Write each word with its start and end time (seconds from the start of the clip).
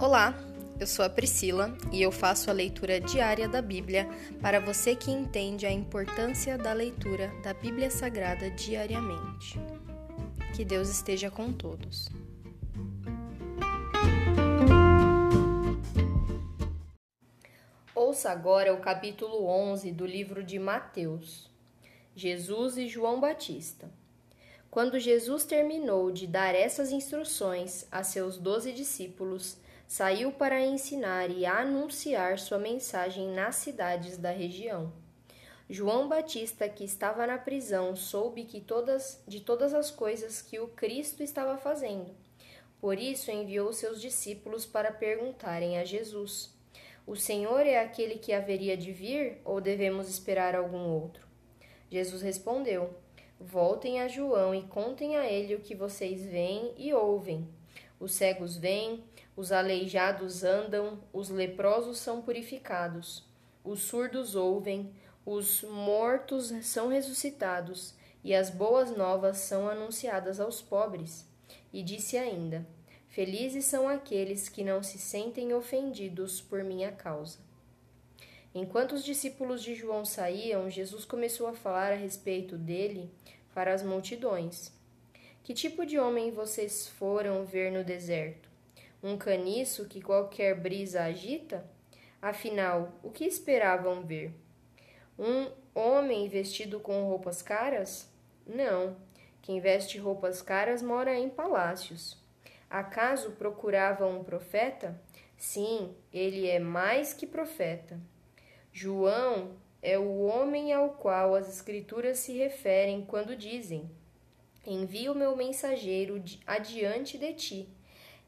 Olá, 0.00 0.34
eu 0.80 0.86
sou 0.86 1.04
a 1.04 1.10
Priscila 1.10 1.76
e 1.92 2.00
eu 2.00 2.10
faço 2.10 2.48
a 2.48 2.54
leitura 2.54 2.98
diária 2.98 3.46
da 3.46 3.60
Bíblia 3.60 4.08
para 4.40 4.58
você 4.58 4.96
que 4.96 5.10
entende 5.10 5.66
a 5.66 5.70
importância 5.70 6.56
da 6.56 6.72
leitura 6.72 7.30
da 7.42 7.52
Bíblia 7.52 7.90
Sagrada 7.90 8.50
diariamente. 8.50 9.60
Que 10.56 10.64
Deus 10.64 10.88
esteja 10.88 11.30
com 11.30 11.52
todos. 11.52 12.08
Ouça 17.94 18.30
agora 18.30 18.72
o 18.72 18.80
capítulo 18.80 19.46
11 19.46 19.92
do 19.92 20.06
livro 20.06 20.42
de 20.42 20.58
Mateus. 20.58 21.50
Jesus 22.16 22.78
e 22.78 22.88
João 22.88 23.20
Batista. 23.20 23.92
Quando 24.70 24.98
Jesus 24.98 25.44
terminou 25.44 26.10
de 26.10 26.26
dar 26.26 26.54
essas 26.54 26.90
instruções 26.90 27.86
a 27.92 28.02
seus 28.02 28.38
doze 28.38 28.72
discípulos, 28.72 29.58
saiu 29.90 30.30
para 30.30 30.64
ensinar 30.64 31.32
e 31.32 31.44
anunciar 31.44 32.38
sua 32.38 32.58
mensagem 32.58 33.26
nas 33.32 33.56
cidades 33.56 34.16
da 34.16 34.30
região. 34.30 34.92
João 35.68 36.08
Batista, 36.08 36.68
que 36.68 36.84
estava 36.84 37.26
na 37.26 37.36
prisão, 37.36 37.96
soube 37.96 38.44
que 38.44 38.60
todas, 38.60 39.20
de 39.26 39.40
todas 39.40 39.74
as 39.74 39.90
coisas 39.90 40.40
que 40.40 40.60
o 40.60 40.68
Cristo 40.68 41.24
estava 41.24 41.58
fazendo. 41.58 42.14
Por 42.80 43.00
isso 43.00 43.32
enviou 43.32 43.72
seus 43.72 44.00
discípulos 44.00 44.64
para 44.64 44.92
perguntarem 44.92 45.76
a 45.76 45.84
Jesus: 45.84 46.54
O 47.04 47.16
Senhor 47.16 47.66
é 47.66 47.80
aquele 47.80 48.14
que 48.14 48.32
haveria 48.32 48.76
de 48.76 48.92
vir 48.92 49.40
ou 49.44 49.60
devemos 49.60 50.08
esperar 50.08 50.54
algum 50.54 50.88
outro? 50.88 51.26
Jesus 51.90 52.22
respondeu: 52.22 52.94
Voltem 53.40 54.00
a 54.00 54.06
João 54.06 54.54
e 54.54 54.62
contem 54.62 55.16
a 55.16 55.28
ele 55.28 55.56
o 55.56 55.60
que 55.60 55.74
vocês 55.74 56.24
veem 56.24 56.72
e 56.76 56.94
ouvem. 56.94 57.48
Os 57.98 58.14
cegos 58.14 58.56
vêm, 58.56 59.04
os 59.40 59.52
aleijados 59.52 60.44
andam, 60.44 60.98
os 61.14 61.30
leprosos 61.30 61.98
são 61.98 62.20
purificados, 62.20 63.24
os 63.64 63.80
surdos 63.80 64.34
ouvem, 64.34 64.92
os 65.24 65.62
mortos 65.62 66.52
são 66.62 66.88
ressuscitados, 66.88 67.94
e 68.22 68.34
as 68.34 68.50
boas 68.50 68.94
novas 68.94 69.38
são 69.38 69.66
anunciadas 69.66 70.40
aos 70.40 70.60
pobres. 70.60 71.26
E 71.72 71.82
disse 71.82 72.18
ainda: 72.18 72.66
Felizes 73.08 73.64
são 73.64 73.88
aqueles 73.88 74.50
que 74.50 74.62
não 74.62 74.82
se 74.82 74.98
sentem 74.98 75.54
ofendidos 75.54 76.42
por 76.42 76.62
minha 76.62 76.92
causa. 76.92 77.38
Enquanto 78.54 78.92
os 78.92 79.02
discípulos 79.02 79.62
de 79.62 79.74
João 79.74 80.04
saíam, 80.04 80.68
Jesus 80.68 81.06
começou 81.06 81.46
a 81.46 81.54
falar 81.54 81.92
a 81.92 81.96
respeito 81.96 82.58
dele 82.58 83.10
para 83.54 83.72
as 83.72 83.82
multidões. 83.82 84.70
Que 85.42 85.54
tipo 85.54 85.86
de 85.86 85.98
homem 85.98 86.30
vocês 86.30 86.88
foram 86.88 87.46
ver 87.46 87.72
no 87.72 87.82
deserto? 87.82 88.49
Um 89.02 89.16
caniço 89.16 89.88
que 89.88 90.02
qualquer 90.02 90.54
brisa 90.54 91.02
agita? 91.04 91.64
Afinal, 92.20 92.92
o 93.02 93.10
que 93.10 93.24
esperavam 93.24 94.02
ver? 94.02 94.34
Um 95.18 95.50
homem 95.74 96.28
vestido 96.28 96.78
com 96.80 97.04
roupas 97.04 97.40
caras? 97.40 98.10
Não. 98.46 98.96
Quem 99.40 99.58
veste 99.58 99.98
roupas 99.98 100.42
caras 100.42 100.82
mora 100.82 101.18
em 101.18 101.30
palácios. 101.30 102.18
Acaso 102.68 103.32
procuravam 103.32 104.20
um 104.20 104.24
profeta? 104.24 105.00
Sim, 105.36 105.94
ele 106.12 106.46
é 106.46 106.58
mais 106.58 107.14
que 107.14 107.26
profeta. 107.26 107.98
João 108.72 109.56
é 109.82 109.98
o 109.98 110.18
homem 110.18 110.72
ao 110.72 110.90
qual 110.90 111.34
as 111.34 111.48
Escrituras 111.48 112.18
se 112.18 112.36
referem 112.36 113.04
quando 113.04 113.34
dizem: 113.34 113.90
Envio 114.66 115.14
meu 115.14 115.34
mensageiro 115.34 116.22
adiante 116.46 117.16
de 117.16 117.32
ti, 117.32 117.68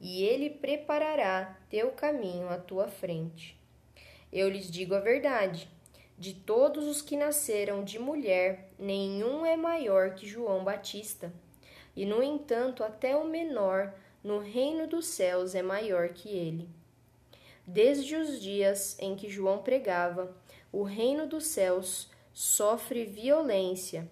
e 0.00 0.22
ele 0.22 0.48
preparará 0.48 1.58
teu 1.68 1.90
caminho 1.90 2.48
à 2.48 2.56
tua 2.56 2.88
frente. 2.88 3.60
Eu 4.32 4.48
lhes 4.48 4.70
digo 4.70 4.94
a 4.94 5.00
verdade: 5.00 5.68
de 6.18 6.34
todos 6.34 6.86
os 6.86 7.02
que 7.02 7.16
nasceram 7.16 7.84
de 7.84 7.98
mulher, 7.98 8.72
nenhum 8.78 9.44
é 9.44 9.56
maior 9.56 10.14
que 10.14 10.26
João 10.26 10.64
Batista. 10.64 11.32
E, 11.94 12.06
no 12.06 12.22
entanto, 12.22 12.84
até 12.84 13.16
o 13.16 13.26
menor 13.26 13.92
no 14.22 14.38
reino 14.38 14.86
dos 14.86 15.06
céus 15.06 15.54
é 15.54 15.62
maior 15.62 16.10
que 16.10 16.28
ele. 16.28 16.68
Desde 17.66 18.16
os 18.16 18.40
dias 18.40 18.96
em 18.98 19.16
que 19.16 19.28
João 19.28 19.62
pregava, 19.62 20.34
o 20.72 20.82
reino 20.82 21.26
dos 21.26 21.46
céus 21.46 22.10
sofre 22.32 23.04
violência 23.04 24.08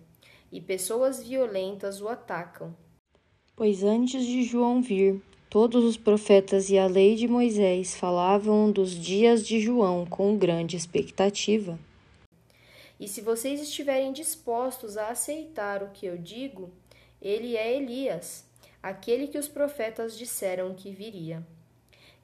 e 0.51 0.61
pessoas 0.61 1.23
violentas 1.23 2.01
o 2.01 2.09
atacam. 2.09 2.75
Pois 3.55 3.83
antes 3.83 4.25
de 4.25 4.45
João 4.45 4.81
vir, 4.81 5.23
todos 5.51 5.83
os 5.85 5.97
profetas 5.97 6.69
e 6.69 6.79
a 6.79 6.87
lei 6.87 7.15
de 7.15 7.27
Moisés 7.27 7.97
falavam 7.97 8.71
dos 8.71 8.91
dias 8.91 9.47
de 9.47 9.61
João 9.61 10.05
com 10.05 10.37
grande 10.37 10.77
expectativa. 10.77 11.79
E 13.01 13.09
se 13.09 13.21
vocês 13.21 13.61
estiverem 13.61 14.13
dispostos 14.13 14.97
a 14.97 15.09
aceitar 15.09 15.83
o 15.83 15.91
que 15.91 16.05
eu 16.05 16.19
digo, 16.19 16.71
ele 17.23 17.57
é 17.57 17.75
Elias, 17.75 18.45
aquele 18.83 19.27
que 19.27 19.39
os 19.39 19.49
profetas 19.49 20.19
disseram 20.19 20.75
que 20.75 20.91
viria. 20.91 21.43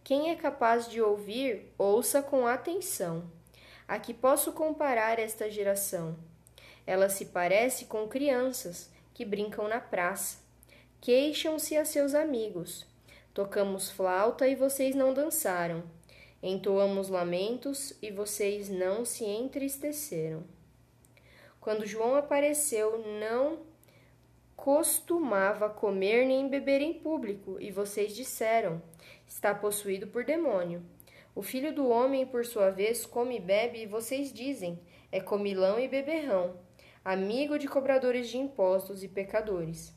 Quem 0.03 0.31
é 0.31 0.35
capaz 0.35 0.89
de 0.91 1.01
ouvir, 1.01 1.73
ouça 1.79 2.23
com 2.23 2.47
atenção. 2.47 3.25
A 3.89 3.99
que 3.99 4.12
posso 4.12 4.53
comparar 4.53 5.19
esta 5.19 5.51
geração? 5.51 6.17
Ela 6.87 7.09
se 7.09 7.27
parece 7.27 7.87
com 7.87 8.06
crianças 8.06 8.91
que 9.15 9.25
brincam 9.25 9.67
na 9.67 9.81
praça. 9.81 10.39
Queixam-se 11.01 11.77
a 11.77 11.85
seus 11.85 12.15
amigos. 12.15 12.87
Tocamos 13.34 13.91
flauta 13.91 14.47
e 14.47 14.55
vocês 14.55 14.95
não 14.95 15.12
dançaram. 15.12 15.83
Entoamos 16.41 17.09
lamentos 17.09 17.93
e 18.00 18.09
vocês 18.09 18.69
não 18.69 19.05
se 19.05 19.25
entristeceram. 19.25 20.45
Quando 21.61 21.84
João 21.84 22.15
apareceu, 22.15 23.05
não 23.19 23.59
costumava 24.55 25.69
comer 25.69 26.27
nem 26.27 26.49
beber 26.49 26.81
em 26.81 26.94
público, 26.94 27.56
e 27.61 27.73
vocês 27.73 28.15
disseram: 28.15 28.81
está 29.27 29.53
possuído 29.53 30.06
por 30.06 30.25
demônio. 30.25 30.81
O 31.34 31.43
filho 31.43 31.75
do 31.75 31.89
homem, 31.89 32.25
por 32.25 32.47
sua 32.47 32.71
vez, 32.71 33.05
come 33.05 33.39
e 33.39 33.41
bebe, 33.41 33.83
e 33.83 33.87
vocês 33.87 34.33
dizem: 34.33 34.78
é 35.11 35.19
comilão 35.19 35.81
e 35.81 35.89
beberrão, 35.89 36.56
amigo 37.05 37.59
de 37.59 37.67
cobradores 37.67 38.28
de 38.28 38.39
impostos 38.39 39.03
e 39.03 39.09
pecadores. 39.09 39.93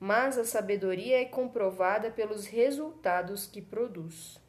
Mas 0.00 0.36
a 0.38 0.44
sabedoria 0.44 1.20
é 1.20 1.26
comprovada 1.26 2.10
pelos 2.10 2.46
resultados 2.46 3.46
que 3.46 3.62
produz. 3.62 4.40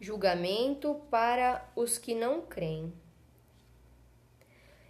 Julgamento 0.00 1.00
para 1.10 1.70
os 1.76 1.98
que 1.98 2.14
não 2.14 2.40
creem. 2.40 2.92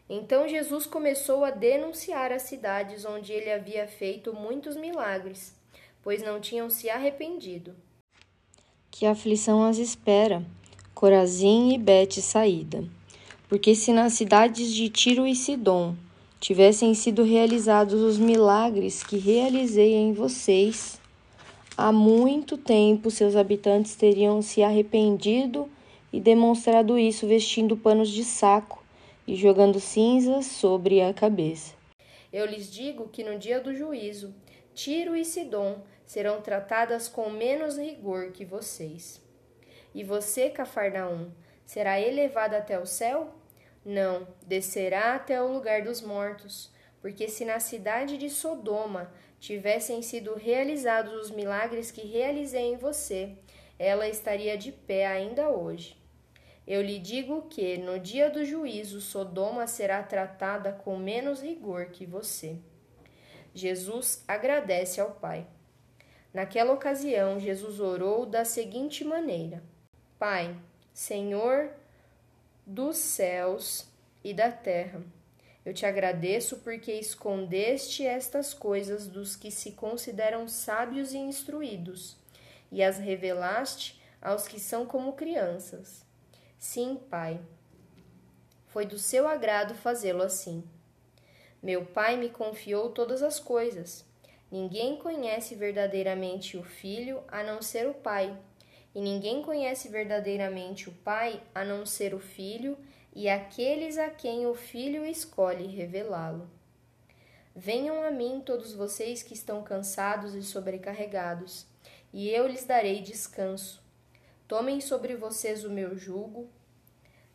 Então 0.09 0.49
Jesus 0.49 0.87
começou 0.87 1.45
a 1.45 1.51
denunciar 1.51 2.33
as 2.33 2.43
cidades 2.43 3.05
onde 3.05 3.33
ele 3.33 3.53
havia 3.53 3.87
feito 3.87 4.33
muitos 4.33 4.77
milagres, 4.77 5.55
pois 6.03 6.23
não 6.23 6.41
tinham 6.41 6.71
se 6.71 6.89
arrependido 6.89 7.75
que 8.99 9.07
aflição 9.07 9.65
as 9.65 9.79
espera, 9.79 10.45
Corazim 10.93 11.73
e 11.73 11.79
Bete 11.79 12.21
saída. 12.21 12.85
Porque 13.49 13.73
se 13.75 13.93
nas 13.93 14.15
cidades 14.15 14.75
de 14.75 14.89
Tiro 14.89 15.25
e 15.25 15.37
Sidom 15.37 15.95
tivessem 16.41 16.95
sido 16.95 17.23
realizados 17.23 18.01
os 18.01 18.19
milagres 18.19 19.03
que 19.03 19.19
realizei 19.19 19.95
em 19.95 20.13
vocês, 20.13 21.01
há 21.77 21.93
muito 21.93 22.57
tempo 22.57 23.11
seus 23.11 23.35
habitantes 23.35 23.97
teriam 23.97 24.41
se 24.41 24.63
arrependido 24.63 25.69
e 26.13 26.21
demonstrado 26.21 26.99
isso 26.99 27.27
vestindo 27.27 27.77
panos 27.77 28.09
de 28.09 28.25
saco 28.25 28.83
e 29.27 29.35
jogando 29.35 29.79
cinzas 29.79 30.47
sobre 30.47 31.03
a 31.03 31.13
cabeça. 31.13 31.75
Eu 32.33 32.47
lhes 32.47 32.71
digo 32.71 33.09
que 33.09 33.25
no 33.25 33.39
dia 33.39 33.61
do 33.61 33.75
juízo, 33.75 34.35
Tiro 34.75 35.17
e 35.17 35.25
Sidom 35.25 35.79
serão 36.07 36.41
tratadas 36.41 37.09
com 37.09 37.29
menos 37.31 37.77
rigor 37.77 38.33
que 38.33 38.45
vocês. 38.45 39.21
E 39.95 40.05
você, 40.05 40.49
Cafarnaum, 40.49 41.31
será 41.67 42.01
elevado 42.01 42.55
até 42.55 42.79
o 42.79 42.87
céu? 42.87 43.35
Não, 43.85 44.27
descerá 44.47 45.15
até 45.15 45.41
o 45.43 45.53
lugar 45.53 45.83
dos 45.83 46.01
mortos, 46.01 46.71
porque 47.01 47.29
se 47.29 47.45
na 47.45 47.61
cidade 47.61 48.19
de 48.19 48.29
Sodoma 48.29 49.13
tivessem 49.39 50.03
sido 50.03 50.35
realizados 50.35 51.13
os 51.15 51.31
milagres 51.31 51.91
que 51.91 52.07
realizei 52.07 52.73
em 52.73 52.77
você, 52.77 53.37
ela 53.79 54.09
estaria 54.09 54.59
de 54.59 54.73
pé 54.73 55.07
ainda 55.07 55.49
hoje. 55.49 55.97
Eu 56.67 56.83
lhe 56.83 56.99
digo 56.99 57.49
que, 57.49 57.79
no 57.79 57.99
dia 57.99 58.29
do 58.29 58.45
juízo, 58.45 59.01
Sodoma 59.01 59.67
será 59.67 60.03
tratada 60.03 60.73
com 60.73 60.99
menos 60.99 61.41
rigor 61.41 61.87
que 61.87 62.05
você. 62.05 62.59
Jesus 63.55 64.23
agradece 64.29 65.01
ao 65.01 65.13
Pai. 65.13 65.47
Naquela 66.35 66.75
ocasião, 66.75 67.41
Jesus 67.41 67.81
orou 67.81 68.27
da 68.27 68.45
seguinte 68.45 69.03
maneira: 69.03 69.63
Pai, 70.19 70.55
Senhor 70.93 71.71
dos 72.69 72.99
céus 72.99 73.87
e 74.23 74.35
da 74.35 74.53
terra, 74.53 75.03
eu 75.65 75.73
te 75.73 75.87
agradeço 75.87 76.59
porque 76.59 76.93
escondeste 76.93 78.07
estas 78.07 78.53
coisas 78.53 79.07
dos 79.07 79.35
que 79.35 79.51
se 79.51 79.73
consideram 79.73 80.47
sábios 80.47 81.15
e 81.15 81.17
instruídos 81.17 82.15
e 82.71 82.83
as 82.83 82.99
revelaste 82.99 83.99
aos 84.21 84.47
que 84.47 84.61
são 84.61 84.85
como 84.85 85.15
crianças. 85.15 86.05
Sim, 86.59 87.01
Pai, 87.09 87.41
foi 88.67 88.85
do 88.85 88.99
seu 88.99 89.27
agrado 89.27 89.75
fazê-lo 89.75 90.23
assim. 90.23 90.63
Meu 91.63 91.87
Pai 91.87 92.19
me 92.19 92.29
confiou 92.29 92.91
todas 92.91 93.23
as 93.23 93.41
coisas. 93.41 94.05
Ninguém 94.51 94.99
conhece 94.99 95.55
verdadeiramente 95.55 96.59
o 96.59 96.63
Filho 96.63 97.23
a 97.29 97.43
não 97.43 97.63
ser 97.63 97.89
o 97.89 97.95
Pai, 97.95 98.39
e 98.99 99.01
ninguém 99.01 99.43
conhece 99.43 99.89
verdadeiramente 99.89 100.89
o 100.89 100.93
Pai 100.93 101.41
a 101.55 101.65
não 101.65 101.87
ser 101.87 102.15
o 102.15 102.19
Filho 102.19 102.77
e 103.15 103.29
aqueles 103.29 103.97
a 103.97 104.11
quem 104.11 104.45
o 104.45 104.55
Filho 104.57 105.07
escolhe 105.07 105.69
revelá-lo. 105.69 106.51
Venham 107.55 108.03
a 108.03 108.11
mim 108.11 108.43
todos 108.45 108.73
vocês 108.73 109.23
que 109.23 109.35
estão 109.35 109.63
cansados 109.63 110.35
e 110.35 110.43
sobrecarregados, 110.43 111.65
e 112.13 112.29
eu 112.29 112.49
lhes 112.49 112.65
darei 112.65 113.01
descanso. 113.01 113.81
Tomem 114.49 114.81
sobre 114.81 115.15
vocês 115.15 115.63
o 115.63 115.71
meu 115.71 115.97
jugo, 115.97 116.49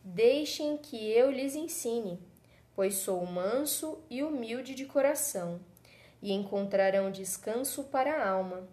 deixem 0.02 0.76
que 0.76 1.10
eu 1.12 1.30
lhes 1.30 1.54
ensine, 1.54 2.20
pois 2.74 2.96
sou 2.96 3.24
manso 3.24 4.04
e 4.10 4.22
humilde 4.22 4.74
de 4.74 4.84
coração, 4.84 5.58
e 6.20 6.30
encontrarão 6.30 7.10
descanso 7.10 7.84
para 7.84 8.22
a 8.22 8.28
alma. 8.28 8.68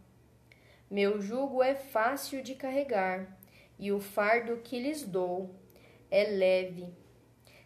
Meu 0.92 1.22
jugo 1.22 1.64
é 1.64 1.74
fácil 1.74 2.44
de 2.44 2.54
carregar, 2.54 3.40
e 3.80 3.94
o 3.94 4.02
fardo 4.02 4.58
que 4.58 4.78
lhes 4.78 5.04
dou 5.04 5.56
é 6.12 6.26
leve. 6.26 6.94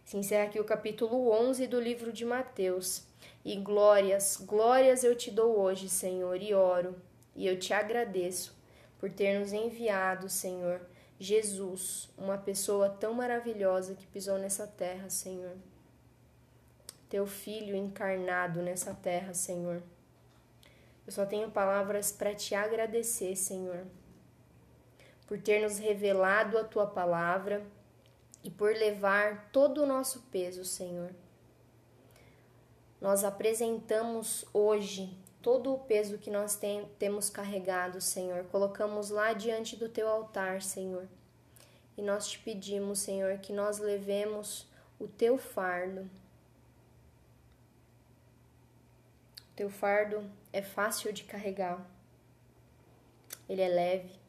Se 0.03 0.15
encerra 0.15 0.43
aqui 0.43 0.59
o 0.59 0.63
capítulo 0.63 1.31
11 1.31 1.65
do 1.65 1.79
livro 1.79 2.13
de 2.13 2.23
Mateus. 2.23 3.07
E 3.43 3.55
glórias, 3.55 4.37
glórias 4.37 5.03
eu 5.03 5.15
te 5.15 5.31
dou 5.31 5.59
hoje, 5.59 5.89
Senhor, 5.89 6.39
e 6.39 6.53
oro, 6.53 7.01
e 7.35 7.47
eu 7.47 7.57
te 7.57 7.73
agradeço 7.73 8.55
por 8.99 9.09
ter 9.09 9.39
nos 9.39 9.51
enviado, 9.51 10.29
Senhor, 10.29 10.79
Jesus, 11.19 12.13
uma 12.15 12.37
pessoa 12.37 12.89
tão 12.89 13.15
maravilhosa 13.15 13.95
que 13.95 14.05
pisou 14.05 14.37
nessa 14.37 14.67
terra, 14.67 15.09
Senhor. 15.09 15.57
Teu 17.09 17.25
filho 17.25 17.75
encarnado 17.75 18.61
nessa 18.61 18.93
terra, 18.93 19.33
Senhor. 19.33 19.81
Eu 21.05 21.11
só 21.11 21.25
tenho 21.25 21.51
palavras 21.51 22.11
para 22.11 22.33
te 22.33 22.55
agradecer, 22.55 23.35
Senhor, 23.35 23.85
por 25.27 25.39
ter 25.39 25.61
nos 25.61 25.77
revelado 25.77 26.57
a 26.57 26.63
tua 26.63 26.87
palavra 26.87 27.65
e 28.43 28.49
por 28.49 28.73
levar 28.73 29.49
todo 29.51 29.83
o 29.83 29.85
nosso 29.85 30.21
peso, 30.31 30.65
Senhor 30.65 31.11
nós 33.05 33.23
apresentamos 33.23 34.45
hoje 34.51 35.15
todo 35.39 35.71
o 35.71 35.77
peso 35.77 36.17
que 36.17 36.31
nós 36.31 36.55
tem, 36.55 36.85
temos 36.97 37.29
carregado, 37.29 38.01
Senhor. 38.01 38.45
Colocamos 38.45 39.11
lá 39.11 39.31
diante 39.31 39.75
do 39.75 39.87
teu 39.87 40.07
altar, 40.07 40.63
Senhor. 40.63 41.07
E 41.95 42.01
nós 42.01 42.27
te 42.27 42.39
pedimos, 42.39 42.97
Senhor, 42.97 43.37
que 43.37 43.53
nós 43.53 43.77
levemos 43.77 44.67
o 44.99 45.07
teu 45.07 45.37
fardo. 45.37 46.09
O 49.37 49.41
teu 49.55 49.69
fardo 49.69 50.29
é 50.51 50.61
fácil 50.61 51.13
de 51.13 51.23
carregar. 51.23 51.85
Ele 53.47 53.61
é 53.61 53.67
leve. 53.67 54.19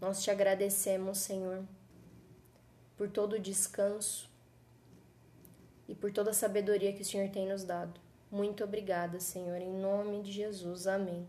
Nós 0.00 0.22
te 0.22 0.30
agradecemos, 0.30 1.18
Senhor, 1.18 1.64
por 2.96 3.08
todo 3.08 3.34
o 3.34 3.40
descanso, 3.40 4.32
e 5.92 5.94
por 5.94 6.10
toda 6.10 6.30
a 6.30 6.34
sabedoria 6.34 6.92
que 6.94 7.02
o 7.02 7.04
Senhor 7.04 7.28
tem 7.28 7.46
nos 7.46 7.64
dado. 7.64 8.00
Muito 8.30 8.64
obrigada, 8.64 9.20
Senhor, 9.20 9.60
em 9.60 9.70
nome 9.70 10.22
de 10.22 10.32
Jesus. 10.32 10.86
Amém. 10.86 11.28